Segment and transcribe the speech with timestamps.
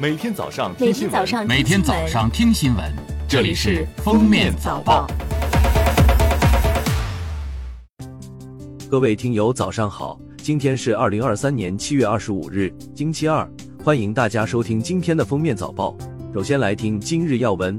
[0.00, 2.84] 每天早上听新闻每天早上听新闻，
[3.26, 5.04] 这里是《封面早报》。
[8.88, 10.16] 各位听友，早上好！
[10.36, 13.50] 今天是二零二三年七月二十五日，星期二，
[13.82, 15.98] 欢迎大家收听今天的封面早报。
[16.32, 17.76] 首先来听今日要闻。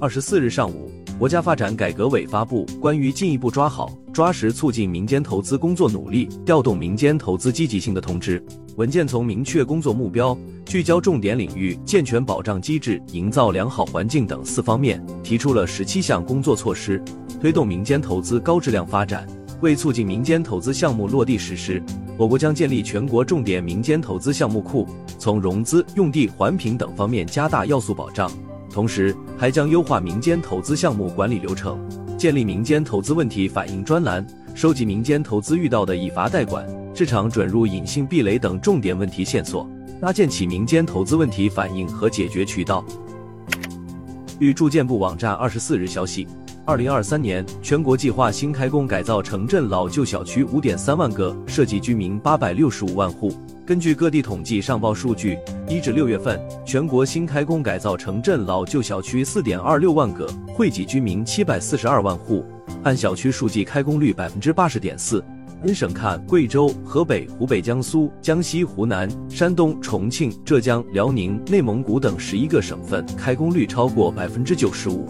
[0.00, 8.44] 二十四日上午，国家发展改革委发布关于进一步抓好、抓实促进民间投资工作努力，调动民间投资积极性的通知。
[8.76, 10.36] 文件从明确工作目标、
[10.66, 17.02] 聚焦重点领域、健全保障机制、营造良好环境等四方面，提出了十七项工作措施，
[17.40, 19.26] 推动民间投资高质量发展。
[19.62, 21.82] 为促进民间投资项目落地实施，
[22.18, 24.86] 我国将建立全国重点民间投资项目库，
[25.18, 28.30] 从融资、用地、环评等方面加大要素保障。
[28.70, 31.80] 同时，还将优化民间投资项目管理流程，
[32.18, 36.66] 建立民间投资问题反映专栏，收集民间投资遇到的以罚代管、
[36.98, 39.68] 市场准入隐性壁垒等重点问题线索，
[40.00, 42.82] 搭建起民间投资问题反映和解决渠道。
[44.40, 46.26] 据住建部网站二十四日消息。
[46.64, 53.30] 二零二三年，全国计划新开工改造城镇老旧小区五点三万个，涉及居民八百六十五万户。
[53.66, 55.38] 根据各地统计上报数据，
[55.68, 62.42] 一至六月份，全国新开工改造城镇老旧小区四点二六万个，惠及居民七百四十二万户，
[62.84, 65.22] 按小区数计开工率百分之八十点四。
[65.62, 75.08] 分省看，贵州、河北、湖北、江苏、江西、湖南、山东、重庆、浙江、辽宁、内蒙古等十一个省份开工率超过百分之九十五。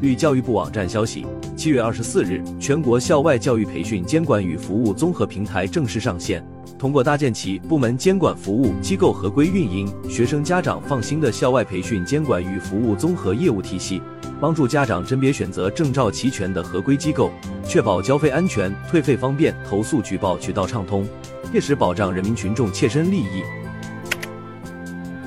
[0.00, 6.44] 据教育部网站消息，七月二十四日，全国校外教育培训监管与服务综合平台正式上线。
[6.78, 14.02] 通过搭建起部门监管服务、机构合规运营、学生家长放心的校外培训监管与服务综合业务体系，
[14.42, 17.30] 帮助家长甄别选择证照齐全的合规机构，
[17.64, 21.06] 确保交费安全、退费方便、投诉举报渠道畅通，
[21.52, 23.44] 切实保障人民群众切身利益。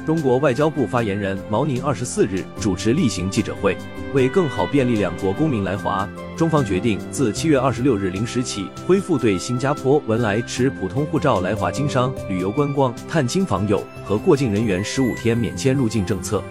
[0.06, 3.78] 中国外交部发言人毛宁二十四日主持例行记者会，
[4.14, 6.06] 为更好便利两国公民来华，
[6.36, 16.44] 中方决定自七月二十六日零时起恢复对新加坡文莱持普通护照来华经商、旅游观光、探亲访友和过境人员十五天免签入境政策。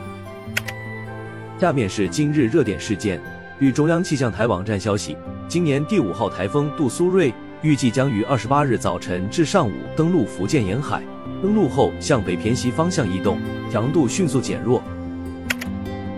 [1.60, 3.20] 下面是今日热点事件。
[3.60, 5.16] 据中央气象台网站消息，
[5.48, 7.32] 今年第五号台风杜苏芮
[7.62, 11.00] 预计将于二十八日早晨至上午登陆福建沿海。
[11.40, 13.38] 登陆后向北偏西方向移动，
[13.70, 14.82] 强度迅速减弱。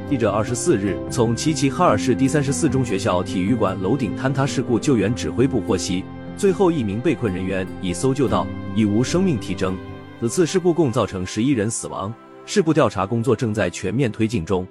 [0.08, 6.03] 记者二十四日从齐齐哈尔市第三十四中学校体育馆楼顶坍塌事故救援指挥部获悉，
[6.36, 9.76] 最后一名被困人员已搜救到，已无生命体征。
[10.18, 12.12] 此次事故共造成十一人死亡，
[12.47, 14.66] 事故调查工作正在全面推进中。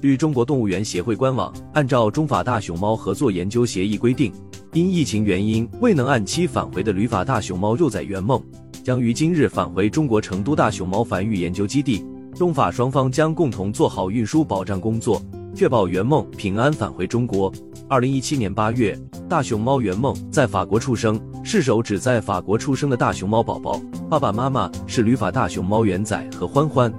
[0.00, 4.32] 据中国动物园协会官网，按照中法大熊猫合作研究协议规定，
[4.72, 8.40] 因疫情原因未能按期返回的旅法大熊猫幼崽圆梦。
[8.84, 12.04] 将于今日返回中国成都大熊猫繁育研究基地，
[12.34, 15.20] 中法双方将共同做好运输保障工作，
[15.54, 17.52] 确保圆梦平安返回中国。
[17.88, 18.98] 二零一七年八月，
[19.28, 26.92] 大熊猫圆梦在法国出生，是首只在法国出生的大熊猫宝宝，爸爸妈妈是旅法大熊猫圆仔和欢欢。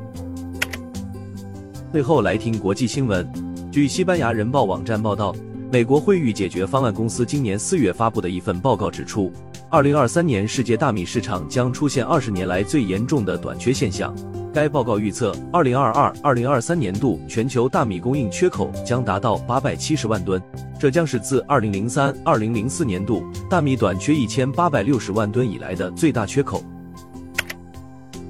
[1.92, 3.28] 最后来听国际新闻，
[3.72, 5.34] 据西班牙人报网站报道，
[5.72, 9.32] 美国惠誉解决方案公司今年四月发布的一份报告指出。
[9.72, 14.14] 二零二三年世界大米市场将出现二十年来最严重的短缺现象。
[14.54, 20.40] 该报告预测，二零二二、二零二三年度全球大米供应缺口将达到八百七十万吨，
[20.80, 26.64] 这将是自二零零三、二零零四年度大米短缺一千八百六十万吨以来的最大缺口。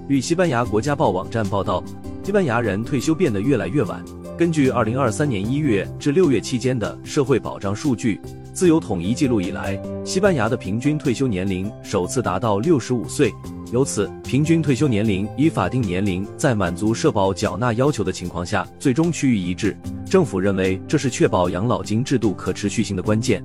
[0.08, 1.84] 据西班牙国家报网站报道，
[2.29, 4.06] 西班牙人退休变得越来越晚。
[4.38, 8.22] 根据二零二三年一月至六月期间的社会保障数据。
[8.53, 13.34] 自有统一记录以来，西班牙的平均退休年龄首次达到六十五岁。
[13.72, 19.75] 由此，平均退休年龄与法定年龄在满足社保缴纳要求的情况下，最终趋于一致。
[20.07, 23.41] 政府认为这是确保养老金制度可持续性的关键。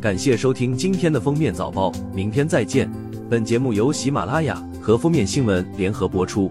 [0.00, 2.88] 感谢收听今天的封面早报，明天再见。
[3.28, 6.48] 本节目由喜马拉雅和封面新闻联合播出。